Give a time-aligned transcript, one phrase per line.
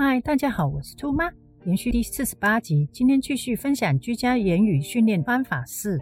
[0.00, 1.28] 嗨，大家好，我是兔妈，
[1.64, 6.00] 连续第四十八集，今天继续分享居家言语训练方法四。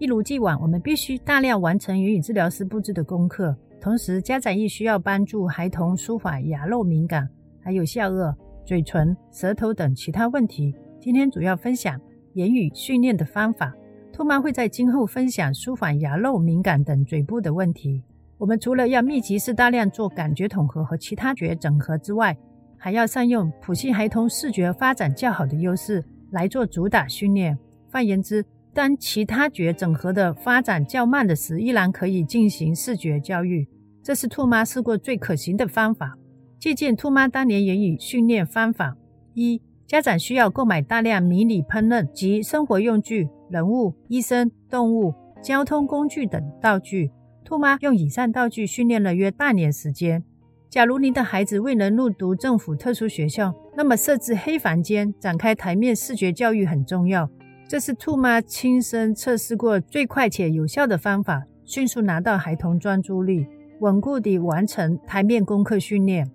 [0.00, 7.28] 一如既往，我们必须大量完成言语治疗师布置的功课，同时家长亦需要帮助孩童舒缓牙肉敏感，
[7.62, 8.34] 还有下颚、
[8.64, 10.74] 嘴唇、舌头等其他问题。
[11.00, 12.00] 今天主要分享
[12.32, 13.72] 言语训练的方法，
[14.12, 18.02] 兔妈会在今后分享舒缓牙肉敏感等嘴部的问题。
[18.38, 22.36] 我们除了要密集式大量做感觉统合和其他觉整合之外，
[22.78, 27.58] 还要善用普系孩童视觉发展较好的优势来做主打训练。
[27.90, 28.44] 换言之，
[28.74, 33.66] 当其他觉整合的发展较慢的时，依然可以进行视觉教育。
[34.02, 36.16] 这是兔妈试过最可行的方法。
[36.58, 38.96] 借鉴兔妈当年言语训练方法：
[39.34, 47.10] 一、家长需要购买大量迷你烹饪及生活用具、人物、医生、动物、交通工具等道具。
[47.44, 50.22] 兔妈用以上道具训练了约半年时间。
[50.68, 57.28] 假如您的孩子未能入读政府特殊学校，那么设置黑房间展开台面视觉教育很重要。
[57.68, 63.46] 这是兔妈亲身测试过最快且有效的方法，迅速拿到孩童专注力，
[63.80, 66.30] 稳固地完成台面功课训练。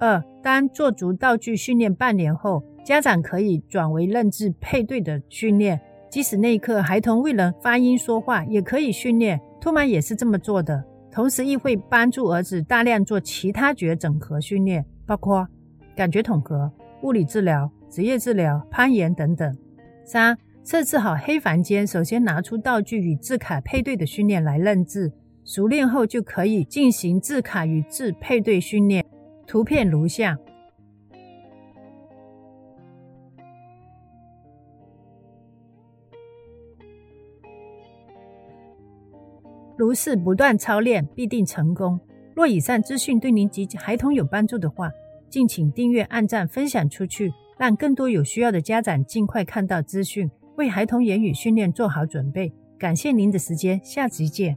[0.00, 9.40] 二，当做足道具训练半年后，家长可以转为认字配对的训练，即使那一刻孩童未能发音说话，也可以训练。
[9.60, 10.84] 兔妈也是这么做的，
[11.14, 15.46] 同时亦会帮助儿子大量做其他觉整合训练，包括
[15.94, 16.68] 感觉统合、
[17.04, 19.56] 物理治疗、职业治疗、攀岩等等。
[20.04, 25.12] 三、设置好黑房间，首先拿出道具与字卡配对的训练来认字，
[25.44, 29.06] 熟练后就可以进行字卡与字配对训练。
[29.46, 30.36] 图片如下。
[39.76, 41.98] 如是不断操练，必定成功。
[42.34, 44.90] 若以上资讯对您及孩童有帮助的话，
[45.30, 52.52] 敬请订阅、按赞、分享出去，让更多有需要的家长尽快看到资讯，为孩童言语训练做好准备。
[52.78, 54.56] 感谢您的时间，下集见。